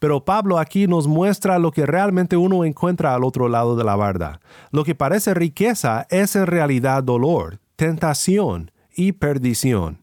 Pero 0.00 0.24
Pablo 0.24 0.58
aquí 0.58 0.88
nos 0.88 1.06
muestra 1.06 1.60
lo 1.60 1.70
que 1.70 1.86
realmente 1.86 2.36
uno 2.36 2.64
encuentra 2.64 3.14
al 3.14 3.22
otro 3.22 3.48
lado 3.48 3.76
de 3.76 3.84
la 3.84 3.94
barda. 3.94 4.40
Lo 4.72 4.82
que 4.82 4.96
parece 4.96 5.34
riqueza 5.34 6.06
es 6.10 6.34
en 6.34 6.46
realidad 6.46 7.04
dolor, 7.04 7.60
tentación 7.76 8.72
y 8.96 9.12
perdición. 9.12 10.00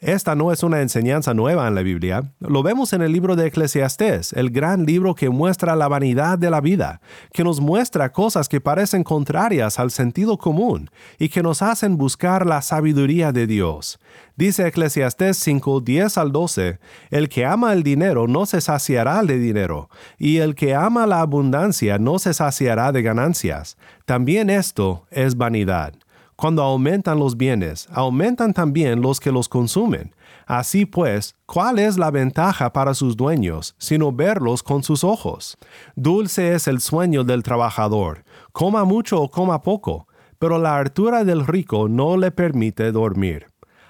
Esta 0.00 0.34
no 0.34 0.52
es 0.52 0.62
una 0.62 0.80
enseñanza 0.80 1.34
nueva 1.34 1.66
en 1.66 1.74
la 1.74 1.82
Biblia. 1.82 2.32
Lo 2.40 2.62
vemos 2.62 2.92
en 2.92 3.02
el 3.02 3.12
libro 3.12 3.36
de 3.36 3.46
Eclesiastés, 3.46 4.32
el 4.32 4.50
gran 4.50 4.86
libro 4.86 5.14
que 5.14 5.28
muestra 5.30 5.74
la 5.76 5.88
vanidad 5.88 6.38
de 6.38 6.50
la 6.50 6.60
vida, 6.60 7.00
que 7.32 7.44
nos 7.44 7.60
muestra 7.60 8.12
cosas 8.12 8.48
que 8.48 8.60
parecen 8.60 9.04
contrarias 9.04 9.78
al 9.78 9.90
sentido 9.90 10.38
común 10.38 10.90
y 11.18 11.28
que 11.28 11.42
nos 11.42 11.62
hacen 11.62 11.96
buscar 11.96 12.46
la 12.46 12.62
sabiduría 12.62 13.32
de 13.32 13.46
Dios. 13.46 13.98
Dice 14.36 14.68
Eclesiastés 14.68 15.36
5, 15.38 15.80
10 15.80 16.16
al 16.16 16.30
12, 16.30 16.78
el 17.10 17.28
que 17.28 17.44
ama 17.44 17.72
el 17.72 17.82
dinero 17.82 18.28
no 18.28 18.46
se 18.46 18.60
saciará 18.60 19.20
de 19.22 19.38
dinero, 19.38 19.90
y 20.16 20.36
el 20.36 20.54
que 20.54 20.76
ama 20.76 21.06
la 21.08 21.20
abundancia 21.20 21.98
no 21.98 22.20
se 22.20 22.32
saciará 22.32 22.92
de 22.92 23.02
ganancias. 23.02 23.76
También 24.04 24.48
esto 24.48 25.06
es 25.10 25.36
vanidad. 25.36 25.94
Cuando 26.40 26.62
aumentan 26.62 27.18
los 27.18 27.36
bienes, 27.36 27.88
aumentan 27.90 28.54
también 28.54 29.02
los 29.02 29.18
que 29.18 29.32
los 29.32 29.48
consumen. 29.48 30.14
Así 30.46 30.86
pues, 30.86 31.34
¿cuál 31.46 31.80
es 31.80 31.98
la 31.98 32.12
ventaja 32.12 32.72
para 32.72 32.94
sus 32.94 33.16
dueños, 33.16 33.74
sino 33.76 34.12
verlos 34.12 34.62
con 34.62 34.84
sus 34.84 35.02
ojos? 35.02 35.58
Dulce 35.96 36.54
es 36.54 36.68
el 36.68 36.80
sueño 36.80 37.24
del 37.24 37.42
trabajador, 37.42 38.22
coma 38.52 38.84
mucho 38.84 39.20
o 39.20 39.28
coma 39.28 39.62
poco, 39.62 40.06
pero 40.38 40.58
la 40.58 40.76
hartura 40.76 41.24
del 41.24 41.44
rico 41.44 41.88
no 41.88 42.16
le 42.16 42.30
permite 42.30 42.92
dormir. 42.92 43.46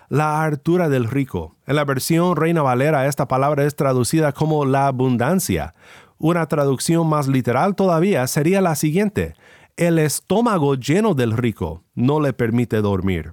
La 0.09 0.43
hartura 0.43 0.89
del 0.89 1.05
rico. 1.05 1.55
En 1.67 1.77
la 1.77 1.85
versión 1.85 2.35
Reina 2.35 2.63
Valera 2.63 3.07
esta 3.09 3.29
palabra 3.29 3.65
es 3.65 3.77
traducida 3.77 4.33
como 4.33 4.65
la 4.65 4.87
abundancia. 4.87 5.75
Una 6.17 6.47
traducción 6.47 7.07
más 7.11 7.29
literal 7.29 7.75
todavía 7.77 8.27
sería 8.27 8.63
la 8.63 8.75
siguiente, 8.75 9.35
el 9.79 10.01
estómago 10.01 10.75
lleno 10.75 11.15
del 11.15 11.37
rico 11.37 11.85
no 11.95 12.21
le 12.21 12.33
permite 12.33 12.83
dormir. 12.83 13.31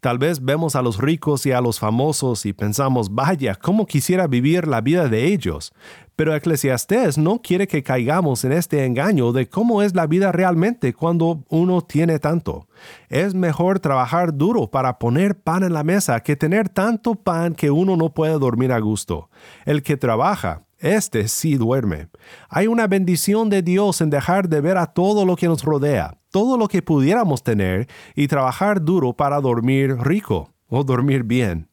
Tal 0.00 0.18
vez 0.18 0.44
vemos 0.44 0.74
a 0.74 0.82
los 0.82 0.98
ricos 0.98 1.46
y 1.46 1.52
a 1.52 1.60
los 1.60 1.78
famosos 1.78 2.44
y 2.44 2.52
pensamos, 2.52 3.14
vaya, 3.14 3.54
¿cómo 3.54 3.86
quisiera 3.86 4.26
vivir 4.26 4.66
la 4.66 4.80
vida 4.80 5.08
de 5.08 5.26
ellos? 5.26 5.72
Pero 6.16 6.34
Eclesiastés 6.34 7.18
no 7.18 7.40
quiere 7.40 7.68
que 7.68 7.84
caigamos 7.84 8.44
en 8.44 8.52
este 8.52 8.84
engaño 8.84 9.32
de 9.32 9.48
cómo 9.48 9.82
es 9.82 9.94
la 9.94 10.08
vida 10.08 10.32
realmente 10.32 10.92
cuando 10.92 11.44
uno 11.50 11.82
tiene 11.82 12.18
tanto. 12.18 12.66
Es 13.08 13.34
mejor 13.34 13.78
trabajar 13.78 14.36
duro 14.36 14.68
para 14.70 14.98
poner 14.98 15.38
pan 15.38 15.62
en 15.62 15.72
la 15.72 15.84
mesa 15.84 16.20
que 16.20 16.34
tener 16.34 16.68
tanto 16.68 17.14
pan 17.14 17.54
que 17.54 17.70
uno 17.70 17.96
no 17.96 18.12
puede 18.12 18.38
dormir 18.38 18.72
a 18.72 18.80
gusto. 18.80 19.30
El 19.64 19.82
que 19.84 19.96
trabaja, 19.96 20.65
este 20.78 21.28
sí 21.28 21.56
duerme. 21.56 22.08
Hay 22.48 22.66
una 22.66 22.86
bendición 22.86 23.50
de 23.50 23.62
Dios 23.62 24.00
en 24.00 24.10
dejar 24.10 24.48
de 24.48 24.60
ver 24.60 24.76
a 24.76 24.86
todo 24.86 25.24
lo 25.24 25.36
que 25.36 25.48
nos 25.48 25.64
rodea, 25.64 26.18
todo 26.30 26.56
lo 26.56 26.68
que 26.68 26.82
pudiéramos 26.82 27.42
tener 27.42 27.88
y 28.14 28.28
trabajar 28.28 28.82
duro 28.82 29.12
para 29.12 29.40
dormir 29.40 29.96
rico 29.98 30.52
o 30.68 30.84
dormir 30.84 31.22
bien. 31.22 31.68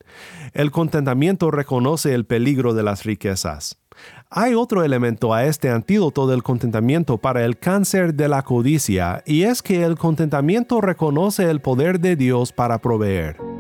El 0.54 0.72
contentamiento 0.72 1.52
reconoce 1.52 2.14
el 2.14 2.26
peligro 2.26 2.74
de 2.74 2.84
las 2.84 3.04
riquezas. 3.04 3.78
Hay 4.30 4.54
otro 4.54 4.84
elemento 4.84 5.34
a 5.34 5.46
este 5.46 5.70
antídoto 5.70 6.28
del 6.28 6.44
contentamiento 6.44 7.18
para 7.18 7.44
el 7.46 7.58
cáncer 7.58 8.16
de 8.16 8.28
la 8.28 8.42
codicia, 8.42 9.24
y 9.26 9.44
es 9.44 9.62
que 9.62 9.84
el 9.84 9.98
contentamiento 9.98 10.82
reconoce 10.82 11.50
el 11.50 11.62
poder 11.62 12.00
de 12.00 12.16
Dios 12.16 12.52
para 12.52 12.80
proveer. 12.80 13.53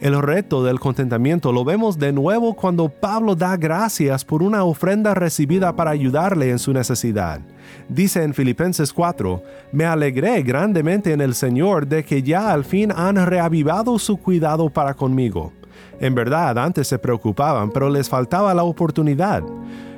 El 0.00 0.16
reto 0.22 0.62
del 0.62 0.78
contentamiento 0.78 1.50
lo 1.50 1.64
vemos 1.64 1.98
de 1.98 2.12
nuevo 2.12 2.54
cuando 2.54 2.88
Pablo 2.88 3.34
da 3.34 3.56
gracias 3.56 4.24
por 4.24 4.44
una 4.44 4.62
ofrenda 4.62 5.12
recibida 5.12 5.74
para 5.74 5.90
ayudarle 5.90 6.50
en 6.50 6.60
su 6.60 6.72
necesidad. 6.72 7.40
Dice 7.88 8.22
en 8.22 8.32
Filipenses 8.32 8.92
4, 8.92 9.42
Me 9.72 9.84
alegré 9.84 10.42
grandemente 10.42 11.12
en 11.12 11.20
el 11.20 11.34
Señor 11.34 11.88
de 11.88 12.04
que 12.04 12.22
ya 12.22 12.52
al 12.52 12.64
fin 12.64 12.92
han 12.94 13.16
reavivado 13.26 13.98
su 13.98 14.18
cuidado 14.18 14.70
para 14.70 14.94
conmigo. 14.94 15.52
En 15.98 16.14
verdad, 16.14 16.56
antes 16.58 16.86
se 16.86 17.00
preocupaban, 17.00 17.72
pero 17.72 17.90
les 17.90 18.08
faltaba 18.08 18.54
la 18.54 18.62
oportunidad. 18.62 19.42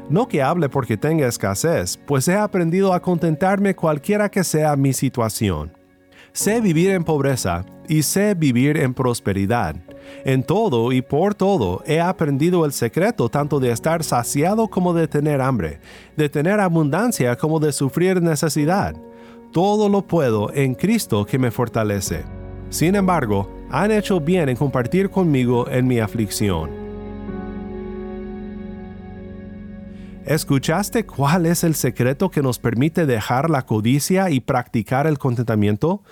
No 0.09 0.27
que 0.27 0.43
hable 0.43 0.71
porque 0.71 0.97
tenga 0.97 1.29
escasez, 1.29 1.99
pues 2.07 2.27
he 2.27 2.37
aprendido 2.37 2.95
a 2.95 3.01
contentarme 3.01 3.77
cualquiera 3.77 4.31
que 4.31 4.45
sea 4.45 4.77
mi 4.77 4.95
situación. 4.95 5.73
Sé 6.33 6.63
vivir 6.63 6.91
en 6.91 7.05
pobreza 7.05 7.67
y 7.87 8.03
sé 8.03 8.35
vivir 8.35 8.79
en 8.79 8.95
prosperidad. 8.95 9.77
En 10.25 10.43
todo 10.43 10.93
y 10.93 11.03
por 11.03 11.35
todo 11.35 11.83
he 11.87 12.01
aprendido 12.01 12.65
el 12.65 12.73
secreto 12.73 13.29
tanto 13.29 13.61
de 13.61 13.71
estar 13.73 14.05
saciado 14.05 14.69
como 14.69 14.93
de 14.93 15.09
tener 15.09 15.41
hambre, 15.41 15.81
de 16.17 16.29
tener 16.29 16.61
abundancia 16.61 17.37
como 17.37 17.61
de 17.61 17.73
sufrir 17.73 18.23
necesidad. 18.23 18.95
Todo 19.53 19.89
lo 19.89 20.03
puedo 20.03 20.53
en 20.53 20.75
Cristo 20.75 21.27
que 21.27 21.39
me 21.39 21.51
fortalece. 21.51 22.25
Sin 22.69 22.95
embargo, 22.95 23.51
han 23.71 23.91
hecho 23.91 24.21
bien 24.21 24.49
en 24.49 24.57
compartir 24.57 25.11
conmigo 25.11 25.69
en 25.69 25.87
mi 25.87 25.99
aflicción. 25.99 26.71
¿Escuchaste 30.25 31.07
cuál 31.07 31.47
es 31.47 31.65
el 31.65 31.75
secreto 31.75 32.31
que 32.31 32.43
nos 32.43 32.61
permite 32.61 33.07
dejar 33.07 33.51
la 33.51 33.63
codicia 33.67 34.31
y 34.31 34.39
practicar 34.39 35.09
el 35.09 35.19
contentamiento? 35.19 36.05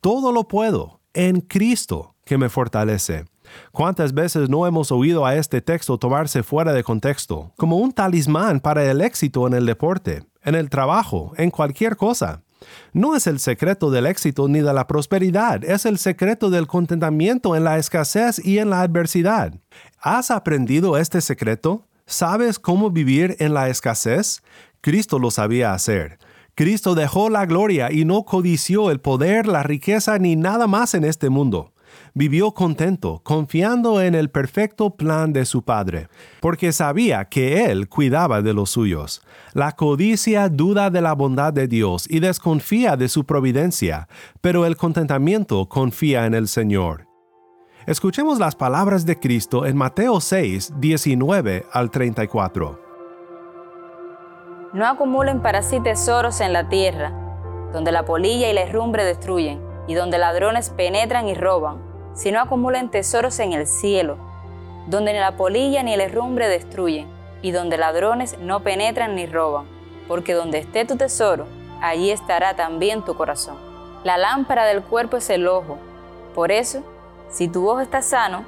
Todo 0.00 0.30
lo 0.30 0.46
puedo 0.46 1.00
en 1.12 1.40
Cristo 1.40 2.14
que 2.24 2.38
me 2.38 2.48
fortalece. 2.48 3.24
¿Cuántas 3.72 4.14
veces 4.14 4.48
no 4.48 4.66
hemos 4.66 4.92
oído 4.92 5.26
a 5.26 5.34
este 5.34 5.60
texto 5.60 5.98
tomarse 5.98 6.42
fuera 6.42 6.72
de 6.72 6.84
contexto, 6.84 7.52
como 7.56 7.76
un 7.76 7.92
talismán 7.92 8.60
para 8.60 8.88
el 8.90 9.00
éxito 9.00 9.46
en 9.46 9.54
el 9.54 9.66
deporte, 9.66 10.24
en 10.42 10.54
el 10.54 10.70
trabajo, 10.70 11.32
en 11.36 11.50
cualquier 11.50 11.96
cosa? 11.96 12.42
No 12.92 13.14
es 13.14 13.26
el 13.26 13.40
secreto 13.40 13.90
del 13.90 14.06
éxito 14.06 14.48
ni 14.48 14.60
de 14.60 14.72
la 14.72 14.86
prosperidad, 14.86 15.64
es 15.64 15.84
el 15.84 15.98
secreto 15.98 16.50
del 16.50 16.66
contentamiento 16.66 17.56
en 17.56 17.64
la 17.64 17.78
escasez 17.78 18.44
y 18.44 18.58
en 18.58 18.70
la 18.70 18.80
adversidad. 18.80 19.54
¿Has 20.00 20.30
aprendido 20.30 20.96
este 20.96 21.20
secreto? 21.20 21.86
¿Sabes 22.06 22.58
cómo 22.58 22.90
vivir 22.90 23.36
en 23.38 23.54
la 23.54 23.68
escasez? 23.68 24.42
Cristo 24.80 25.18
lo 25.18 25.30
sabía 25.30 25.72
hacer. 25.72 26.18
Cristo 26.54 26.94
dejó 26.94 27.30
la 27.30 27.46
gloria 27.46 27.90
y 27.90 28.04
no 28.04 28.24
codició 28.24 28.90
el 28.90 29.00
poder, 29.00 29.46
la 29.46 29.62
riqueza 29.62 30.18
ni 30.18 30.36
nada 30.36 30.66
más 30.66 30.94
en 30.94 31.04
este 31.04 31.28
mundo 31.28 31.73
vivió 32.14 32.52
contento, 32.52 33.20
confiando 33.24 34.00
en 34.00 34.14
el 34.14 34.30
perfecto 34.30 34.90
plan 34.90 35.32
de 35.32 35.44
su 35.44 35.62
Padre, 35.62 36.08
porque 36.40 36.72
sabía 36.72 37.24
que 37.24 37.66
Él 37.66 37.88
cuidaba 37.88 38.40
de 38.40 38.54
los 38.54 38.70
suyos. 38.70 39.20
La 39.52 39.72
codicia 39.72 40.48
duda 40.48 40.90
de 40.90 41.00
la 41.00 41.12
bondad 41.12 41.52
de 41.52 41.66
Dios 41.66 42.06
y 42.08 42.20
desconfía 42.20 42.96
de 42.96 43.08
su 43.08 43.24
providencia, 43.24 44.08
pero 44.40 44.64
el 44.64 44.76
contentamiento 44.76 45.68
confía 45.68 46.26
en 46.26 46.34
el 46.34 46.46
Señor. 46.46 47.08
Escuchemos 47.86 48.38
las 48.38 48.54
palabras 48.54 49.04
de 49.04 49.18
Cristo 49.18 49.66
en 49.66 49.76
Mateo 49.76 50.20
6, 50.20 50.74
19 50.78 51.66
al 51.72 51.90
34. 51.90 52.80
No 54.72 54.86
acumulen 54.86 55.42
para 55.42 55.62
sí 55.62 55.80
tesoros 55.80 56.40
en 56.40 56.52
la 56.52 56.68
tierra, 56.68 57.12
donde 57.72 57.92
la 57.92 58.04
polilla 58.04 58.48
y 58.50 58.54
la 58.54 58.62
herrumbre 58.62 59.04
destruyen, 59.04 59.60
y 59.86 59.94
donde 59.94 60.18
ladrones 60.18 60.70
penetran 60.70 61.28
y 61.28 61.34
roban 61.34 61.93
sino 62.14 62.40
acumulen 62.40 62.90
tesoros 62.90 63.38
en 63.40 63.52
el 63.52 63.66
cielo, 63.66 64.16
donde 64.86 65.12
ni 65.12 65.18
la 65.18 65.36
polilla 65.36 65.82
ni 65.82 65.94
el 65.94 66.00
herrumbre 66.00 66.48
destruyen, 66.48 67.08
y 67.42 67.50
donde 67.50 67.76
ladrones 67.76 68.38
no 68.38 68.60
penetran 68.60 69.14
ni 69.14 69.26
roban, 69.26 69.66
porque 70.08 70.32
donde 70.32 70.58
esté 70.58 70.84
tu 70.84 70.96
tesoro, 70.96 71.46
allí 71.80 72.10
estará 72.10 72.54
también 72.54 73.04
tu 73.04 73.14
corazón. 73.16 73.56
La 74.04 74.16
lámpara 74.16 74.64
del 74.64 74.82
cuerpo 74.82 75.16
es 75.16 75.28
el 75.30 75.46
ojo. 75.46 75.78
Por 76.34 76.52
eso, 76.52 76.82
si 77.28 77.48
tu 77.48 77.68
ojo 77.68 77.80
está 77.80 78.02
sano, 78.02 78.44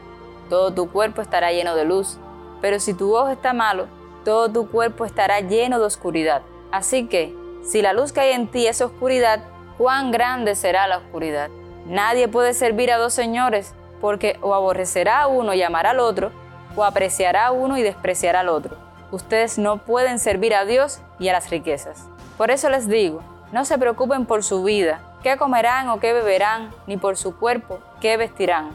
todo 0.49 0.73
tu 0.73 0.91
cuerpo 0.91 1.23
estará 1.23 1.53
lleno 1.53 1.75
de 1.75 1.85
luz, 1.85 2.19
pero 2.61 2.81
si 2.81 2.95
tu 2.95 3.15
ojo 3.15 3.29
está 3.29 3.53
malo, 3.53 3.87
todo 4.25 4.51
tu 4.51 4.71
cuerpo 4.71 5.05
estará 5.05 5.41
lleno 5.41 5.79
de 5.79 5.85
oscuridad. 5.85 6.43
Así 6.71 7.07
que, 7.07 7.35
si 7.63 7.83
la 7.83 7.93
luz 7.93 8.13
que 8.13 8.21
hay 8.21 8.33
en 8.33 8.49
ti 8.49 8.67
es 8.67 8.81
oscuridad, 8.81 9.41
cuán 9.79 10.11
grande 10.11 10.55
será 10.55 10.87
la 10.87 10.99
oscuridad. 10.99 11.51
Nadie 11.87 12.27
puede 12.27 12.53
servir 12.53 12.91
a 12.91 12.99
dos 12.99 13.15
señores, 13.15 13.75
porque 14.01 14.39
o 14.43 14.55
aborrecerá 14.55 15.23
a 15.23 15.27
uno 15.29 15.55
y 15.55 15.63
amará 15.63 15.91
al 15.91 16.01
otro, 16.01 16.33
o 16.75 16.85
apreciará 16.85 17.47
a 17.47 17.53
uno 17.53 17.79
y 17.79 17.83
despreciará 17.83 18.41
al 18.41 18.49
otro. 18.49 18.77
Ustedes 19.13 19.57
no 19.57 19.79
pueden 19.79 20.19
servir 20.19 20.55
a 20.55 20.65
Dios 20.65 21.01
y 21.19 21.29
a 21.29 21.33
las 21.33 21.49
riquezas. 21.49 22.09
Por 22.37 22.51
eso 22.51 22.69
les 22.71 22.89
digo, 22.89 23.23
no 23.53 23.65
se 23.65 23.79
preocupen 23.79 24.27
por 24.27 24.43
su 24.43 24.65
vida, 24.65 25.01
qué 25.23 25.37
comerán 25.37 25.89
o 25.89 26.01
qué 26.01 26.13
beberán, 26.13 26.73
ni 26.89 26.97
por 26.97 27.17
su 27.17 27.37
cuerpo, 27.37 27.79
qué 28.01 28.17
vestirán. 28.17 28.71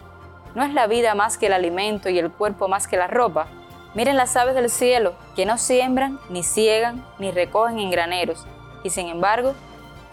¿No 0.55 0.63
es 0.63 0.73
la 0.73 0.87
vida 0.87 1.13
más 1.13 1.37
que 1.37 1.47
el 1.47 1.53
alimento 1.53 2.09
y 2.09 2.17
el 2.17 2.31
cuerpo 2.31 2.69
más 2.69 2.87
que 2.87 2.97
la 2.97 3.07
ropa? 3.07 3.47
Miren 3.93 4.15
las 4.15 4.37
aves 4.37 4.55
del 4.55 4.69
cielo, 4.69 5.13
que 5.35 5.45
no 5.45 5.57
siembran, 5.57 6.17
ni 6.29 6.43
ciegan, 6.43 7.05
ni 7.19 7.31
recogen 7.31 7.79
en 7.79 7.91
graneros, 7.91 8.47
y 8.83 8.89
sin 8.89 9.07
embargo, 9.07 9.53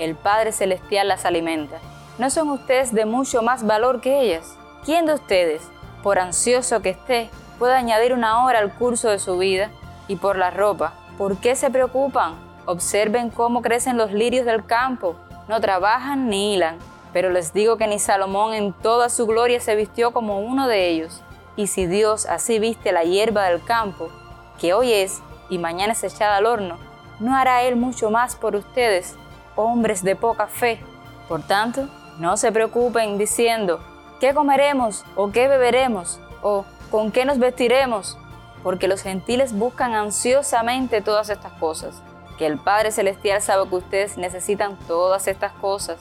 el 0.01 0.17
Padre 0.17 0.51
Celestial 0.51 1.07
las 1.07 1.25
alimenta. 1.25 1.79
¿No 2.19 2.31
son 2.31 2.51
ustedes 2.51 2.93
de 2.93 3.07
mucho 3.07 3.43
más 3.43 3.65
valor 3.65 4.01
que 4.01 4.21
ellas? 4.21 4.57
¿Quién 4.85 5.07
de 5.07 5.15
ustedes, 5.15 5.63
por 6.03 6.19
ansioso 6.19 6.83
que 6.83 6.91
esté, 6.91 7.31
puede 7.61 7.75
añadir 7.75 8.13
una 8.13 8.45
hora 8.45 8.59
al 8.59 8.75
curso 8.75 9.09
de 9.09 9.21
su 9.21 9.39
vida? 9.39 9.71
Y 10.09 10.17
por 10.17 10.37
la 10.37 10.51
ropa, 10.51 10.95
¿por 11.17 11.37
qué 11.37 11.55
se 11.55 11.71
preocupan? 11.71 12.35
Observen 12.67 13.31
cómo 13.31 13.63
crecen 13.63 13.97
los 13.97 14.11
lirios 14.11 14.47
del 14.47 14.67
campo, 14.67 15.15
no 15.47 15.61
trabajan 15.61 16.29
ni 16.29 16.55
hilan, 16.55 16.79
pero 17.13 17.31
les 17.31 17.53
digo 17.53 17.77
que 17.77 17.87
ni 17.87 18.01
Salomón 18.01 18.53
en 18.53 18.73
toda 18.73 19.11
su 19.11 19.25
gloria 19.25 19.61
se 19.61 19.77
vistió 19.77 20.11
como 20.11 20.41
uno 20.41 20.67
de 20.67 20.89
ellos. 20.89 21.23
Y 21.55 21.69
si 21.69 21.87
Dios 21.87 22.27
así 22.27 22.59
viste 22.59 22.91
la 22.91 23.05
hierba 23.05 23.45
del 23.45 23.63
campo, 23.63 24.11
que 24.61 24.75
hoy 24.75 24.93
es 24.93 25.21
y 25.51 25.59
mañana 25.59 25.93
es 25.93 26.03
echada 26.03 26.39
al 26.39 26.47
horno, 26.47 26.79
¿no 27.21 27.37
hará 27.37 27.63
Él 27.63 27.77
mucho 27.77 28.11
más 28.11 28.35
por 28.35 28.57
ustedes, 28.57 29.15
hombres 29.55 30.03
de 30.03 30.17
poca 30.17 30.49
fe? 30.49 30.81
Por 31.29 31.43
tanto, 31.43 31.89
no 32.19 32.37
se 32.37 32.51
preocupen 32.53 33.17
diciendo, 33.17 33.81
¿qué 34.21 34.35
comeremos 34.35 35.05
o 35.15 35.31
qué 35.31 35.49
beberemos 35.49 36.21
o 36.43 36.65
con 36.91 37.13
qué 37.13 37.25
nos 37.25 37.39
vestiremos? 37.39 38.19
Porque 38.63 38.89
los 38.89 39.03
gentiles 39.03 39.53
buscan 39.53 39.95
ansiosamente 39.95 41.01
todas 41.01 41.31
estas 41.31 41.53
cosas, 41.53 42.03
que 42.37 42.47
el 42.47 42.59
Padre 42.59 42.91
Celestial 42.91 43.41
sabe 43.41 43.69
que 43.69 43.77
ustedes 43.77 44.19
necesitan 44.19 44.77
todas 44.89 45.29
estas 45.29 45.53
cosas, 45.53 45.99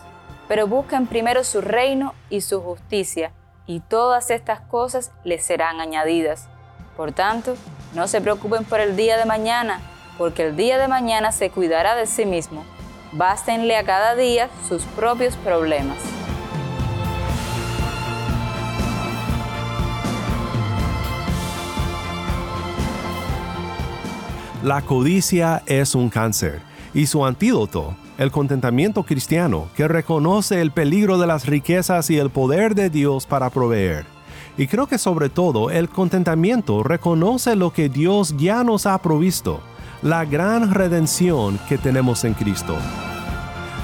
pero 0.48 0.66
busquen 0.66 1.06
primero 1.06 1.44
su 1.44 1.62
reino 1.62 2.16
y 2.30 2.42
su 2.42 2.62
justicia, 2.62 3.32
y 3.68 3.82
todas 3.82 4.32
estas 4.32 4.62
cosas 4.62 5.12
les 5.24 5.46
serán 5.46 5.82
añadidas. 5.82 6.48
Por 6.96 7.12
tanto, 7.12 7.56
no 7.94 8.08
se 8.08 8.22
preocupen 8.22 8.66
por 8.66 8.80
el 8.80 8.96
día 8.96 9.18
de 9.18 9.26
mañana, 9.26 9.82
porque 10.18 10.48
el 10.48 10.56
día 10.56 10.80
de 10.80 10.88
mañana 10.88 11.32
se 11.32 11.52
cuidará 11.52 11.96
de 11.96 12.08
sí 12.08 12.26
mismo. 12.26 12.66
Bástenle 13.14 13.78
a 13.78 13.86
cada 13.86 14.16
día 14.16 14.50
sus 14.68 14.84
propios 14.84 15.36
problemas. 15.38 15.98
La 24.62 24.82
codicia 24.82 25.64
es 25.68 25.96
un 25.96 26.10
cáncer 26.10 26.62
y 26.94 27.06
su 27.06 27.26
antídoto, 27.26 27.96
el 28.18 28.32
contentamiento 28.32 29.04
cristiano, 29.04 29.70
que 29.78 29.88
reconoce 29.88 30.60
el 30.60 30.72
peligro 30.72 31.18
de 31.18 31.28
las 31.28 31.46
riquezas 31.46 32.10
y 32.10 32.18
el 32.18 32.30
poder 32.30 32.76
de 32.76 32.90
Dios 32.90 33.26
para 33.26 33.50
proveer. 33.50 34.06
Y 34.58 34.68
creo 34.68 34.88
que 34.88 34.98
sobre 34.98 35.30
todo 35.30 35.70
el 35.70 35.88
contentamiento 35.88 36.84
reconoce 36.84 37.56
lo 37.56 37.72
que 37.72 37.88
Dios 37.88 38.36
ya 38.38 38.64
nos 38.66 38.86
ha 38.86 38.98
provisto, 38.98 39.62
la 40.02 40.26
gran 40.26 40.74
redención 40.74 41.60
que 41.68 41.78
tenemos 41.78 42.24
en 42.24 42.34
Cristo. 42.34 42.76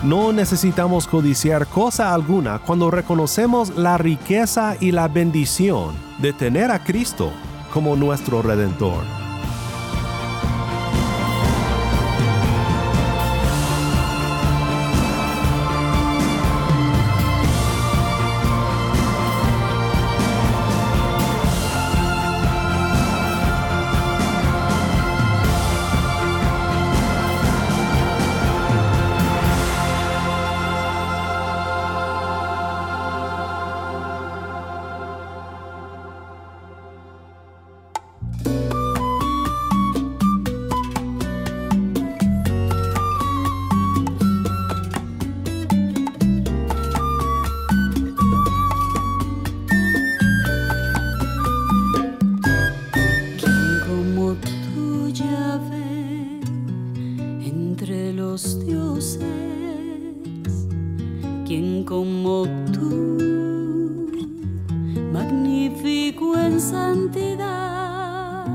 No 0.03 0.33
necesitamos 0.33 1.07
codiciar 1.07 1.65
cosa 1.65 2.13
alguna 2.13 2.59
cuando 2.59 2.91
reconocemos 2.91 3.75
la 3.77 3.97
riqueza 3.97 4.75
y 4.79 4.91
la 4.91 5.07
bendición 5.07 5.95
de 6.19 6.33
tener 6.33 6.71
a 6.71 6.83
Cristo 6.83 7.31
como 7.71 7.95
nuestro 7.95 8.41
redentor. 8.41 9.22
quien 61.45 61.83
como 61.83 62.45
tú, 62.71 64.07
magnífico 65.11 66.37
en 66.37 66.59
santidad, 66.59 68.45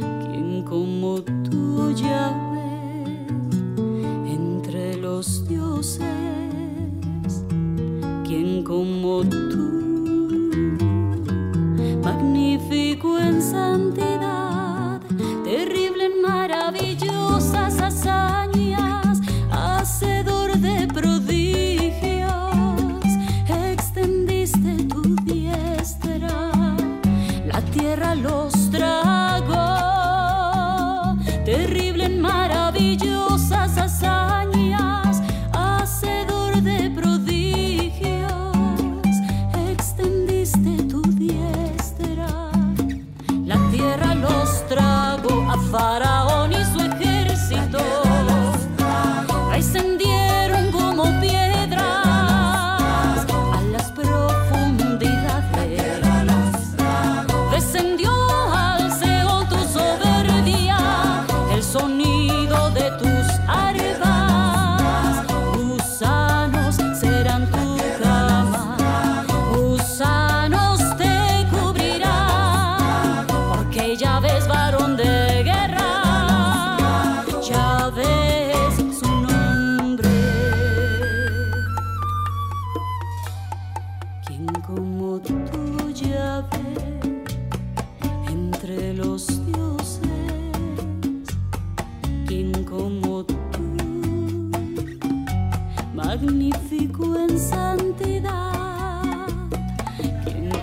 quien 0.00 0.64
como 0.64 1.22
tú 1.22 1.92
ya 1.92 2.34
ve 2.52 3.14
entre 4.32 4.96
los 4.96 5.46
dioses, 5.46 6.04
quien 8.24 8.64
como 8.64 9.22
tú, 9.22 10.48
magnífico 12.02 13.18
en 13.18 13.40
santidad. 13.40 13.85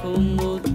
como 0.04 0.73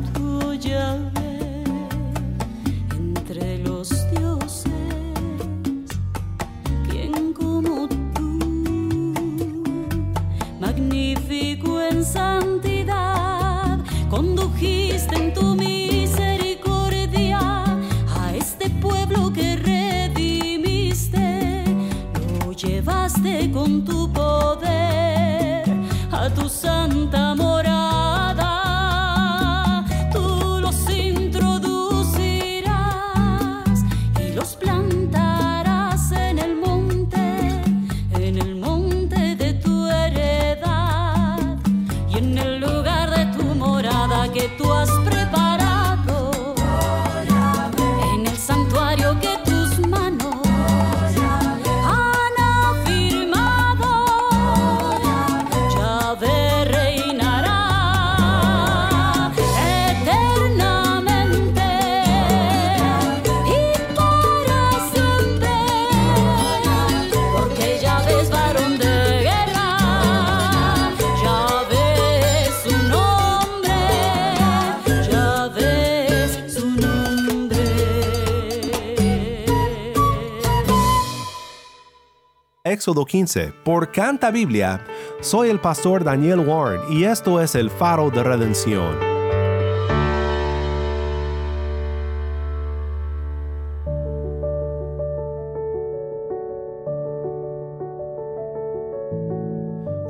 Éxodo 82.70 83.04
15. 83.04 83.52
Por 83.64 83.90
Canta 83.90 84.30
Biblia, 84.30 84.84
soy 85.20 85.48
el 85.48 85.60
pastor 85.60 86.04
Daniel 86.04 86.40
Warren 86.40 86.80
y 86.90 87.04
esto 87.04 87.40
es 87.40 87.54
el 87.54 87.70
faro 87.70 88.10
de 88.10 88.22
redención. 88.22 89.07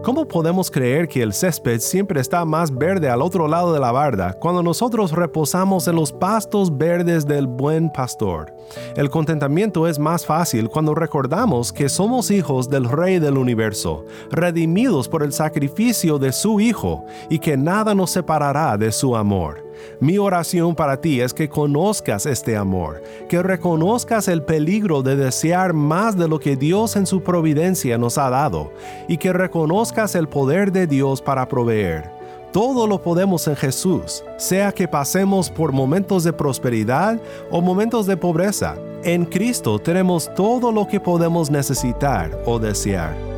¿Cómo 0.08 0.26
podemos 0.26 0.70
creer 0.70 1.06
que 1.06 1.22
el 1.22 1.34
césped 1.34 1.80
siempre 1.80 2.18
está 2.18 2.42
más 2.46 2.74
verde 2.74 3.10
al 3.10 3.20
otro 3.20 3.46
lado 3.46 3.74
de 3.74 3.78
la 3.78 3.92
barda 3.92 4.32
cuando 4.32 4.62
nosotros 4.62 5.12
reposamos 5.12 5.86
en 5.86 5.96
los 5.96 6.12
pastos 6.12 6.74
verdes 6.74 7.26
del 7.26 7.46
buen 7.46 7.92
pastor? 7.92 8.50
El 8.96 9.10
contentamiento 9.10 9.86
es 9.86 9.98
más 9.98 10.24
fácil 10.24 10.70
cuando 10.70 10.94
recordamos 10.94 11.74
que 11.74 11.90
somos 11.90 12.30
hijos 12.30 12.70
del 12.70 12.88
Rey 12.88 13.18
del 13.18 13.36
universo, 13.36 14.06
redimidos 14.30 15.10
por 15.10 15.22
el 15.22 15.34
sacrificio 15.34 16.18
de 16.18 16.32
su 16.32 16.58
Hijo, 16.58 17.04
y 17.28 17.38
que 17.38 17.58
nada 17.58 17.94
nos 17.94 18.10
separará 18.10 18.78
de 18.78 18.90
su 18.92 19.14
amor. 19.14 19.67
Mi 20.00 20.18
oración 20.18 20.74
para 20.74 21.00
ti 21.00 21.20
es 21.20 21.34
que 21.34 21.48
conozcas 21.48 22.26
este 22.26 22.56
amor, 22.56 23.02
que 23.28 23.42
reconozcas 23.42 24.28
el 24.28 24.42
peligro 24.42 25.02
de 25.02 25.16
desear 25.16 25.72
más 25.72 26.16
de 26.16 26.28
lo 26.28 26.38
que 26.38 26.56
Dios 26.56 26.96
en 26.96 27.06
su 27.06 27.22
providencia 27.22 27.98
nos 27.98 28.18
ha 28.18 28.30
dado, 28.30 28.72
y 29.08 29.16
que 29.16 29.32
reconozcas 29.32 30.14
el 30.14 30.28
poder 30.28 30.72
de 30.72 30.86
Dios 30.86 31.22
para 31.22 31.48
proveer. 31.48 32.10
Todo 32.52 32.86
lo 32.86 33.02
podemos 33.02 33.46
en 33.46 33.56
Jesús, 33.56 34.24
sea 34.38 34.72
que 34.72 34.88
pasemos 34.88 35.50
por 35.50 35.70
momentos 35.70 36.24
de 36.24 36.32
prosperidad 36.32 37.20
o 37.50 37.60
momentos 37.60 38.06
de 38.06 38.16
pobreza. 38.16 38.76
En 39.04 39.26
Cristo 39.26 39.78
tenemos 39.78 40.32
todo 40.34 40.72
lo 40.72 40.88
que 40.88 40.98
podemos 40.98 41.50
necesitar 41.50 42.40
o 42.46 42.58
desear. 42.58 43.37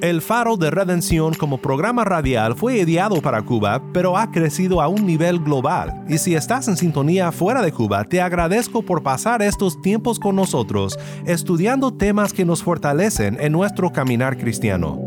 El 0.00 0.22
Faro 0.22 0.56
de 0.56 0.70
Redención 0.70 1.34
como 1.34 1.58
programa 1.58 2.04
radial 2.04 2.54
fue 2.54 2.78
ideado 2.78 3.20
para 3.20 3.42
Cuba, 3.42 3.82
pero 3.92 4.16
ha 4.16 4.30
crecido 4.30 4.80
a 4.80 4.86
un 4.86 5.04
nivel 5.04 5.40
global. 5.40 6.04
Y 6.08 6.18
si 6.18 6.36
estás 6.36 6.68
en 6.68 6.76
sintonía 6.76 7.32
fuera 7.32 7.62
de 7.62 7.72
Cuba, 7.72 8.04
te 8.04 8.20
agradezco 8.20 8.82
por 8.82 9.02
pasar 9.02 9.42
estos 9.42 9.82
tiempos 9.82 10.20
con 10.20 10.36
nosotros, 10.36 10.96
estudiando 11.26 11.92
temas 11.92 12.32
que 12.32 12.44
nos 12.44 12.62
fortalecen 12.62 13.38
en 13.40 13.50
nuestro 13.50 13.90
caminar 13.90 14.38
cristiano. 14.38 15.00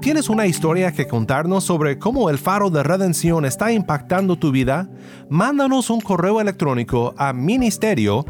¿Tienes 0.00 0.28
una 0.28 0.46
historia 0.46 0.90
que 0.90 1.06
contarnos 1.06 1.62
sobre 1.62 2.00
cómo 2.00 2.30
el 2.30 2.38
faro 2.38 2.68
de 2.68 2.82
redención 2.82 3.44
está 3.44 3.70
impactando 3.70 4.34
tu 4.34 4.50
vida? 4.50 4.90
Mándanos 5.30 5.88
un 5.88 6.00
correo 6.00 6.40
electrónico 6.40 7.14
a 7.16 7.32
ministerio 7.32 8.26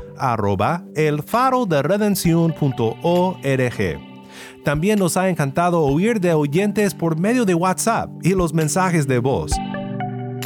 también 4.65 4.99
nos 4.99 5.17
ha 5.17 5.29
encantado 5.29 5.81
oír 5.81 6.21
de 6.21 6.33
oyentes 6.33 6.95
por 6.95 7.19
medio 7.19 7.45
de 7.45 7.55
WhatsApp 7.55 8.11
y 8.23 8.31
los 8.31 8.55
mensajes 8.55 9.07
de 9.07 9.19
voz. 9.19 9.53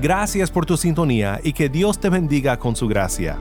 Gracias 0.00 0.50
por 0.50 0.66
tu 0.66 0.76
sintonía 0.76 1.40
y 1.42 1.52
que 1.52 1.68
Dios 1.68 2.00
te 2.00 2.08
bendiga 2.08 2.58
con 2.58 2.74
su 2.74 2.88
gracia. 2.88 3.38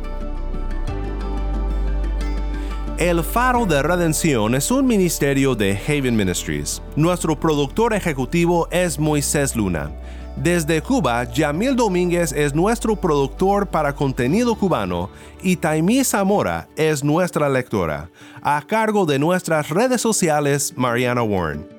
El 3.02 3.24
Faro 3.24 3.66
de 3.66 3.82
Redención 3.82 4.54
es 4.54 4.70
un 4.70 4.86
ministerio 4.86 5.56
de 5.56 5.76
Haven 5.76 6.16
Ministries. 6.16 6.84
Nuestro 6.96 7.36
productor 7.36 7.96
ejecutivo 7.96 8.68
es 8.70 9.00
Moisés 9.00 9.56
Luna. 9.56 9.90
Desde 10.36 10.84
Cuba, 10.84 11.24
Yamil 11.24 11.76
Domínguez 11.76 12.32
es 12.32 12.54
nuestro 12.54 12.96
productor 12.96 13.66
para 13.66 13.96
contenido 13.96 14.54
cubano 14.54 15.10
y 15.42 15.56
Taimí 15.56 16.04
Zamora 16.04 16.68
es 16.76 17.04
nuestra 17.04 17.50
lectora. 17.50 18.12
A 18.44 18.62
cargo 18.68 19.08
de 19.08 19.18
nuestras 19.18 19.72
redes 19.72 20.00
sociales, 20.00 20.72
Mariana 20.78 21.24
Warren. 21.24 21.71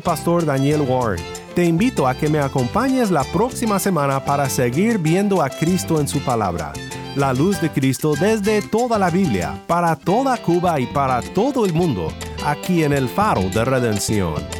Pastor 0.00 0.44
Daniel 0.44 0.82
Warren. 0.82 1.22
Te 1.54 1.64
invito 1.64 2.06
a 2.06 2.14
que 2.14 2.28
me 2.28 2.38
acompañes 2.38 3.10
la 3.10 3.24
próxima 3.24 3.78
semana 3.78 4.24
para 4.24 4.48
seguir 4.48 4.98
viendo 4.98 5.42
a 5.42 5.50
Cristo 5.50 6.00
en 6.00 6.08
su 6.08 6.20
palabra. 6.20 6.72
La 7.16 7.32
luz 7.32 7.60
de 7.60 7.70
Cristo 7.70 8.14
desde 8.14 8.62
toda 8.62 8.98
la 8.98 9.10
Biblia, 9.10 9.60
para 9.66 9.96
toda 9.96 10.36
Cuba 10.36 10.78
y 10.78 10.86
para 10.86 11.20
todo 11.20 11.66
el 11.66 11.72
mundo, 11.72 12.12
aquí 12.44 12.84
en 12.84 12.92
el 12.92 13.08
faro 13.08 13.42
de 13.42 13.64
redención. 13.64 14.59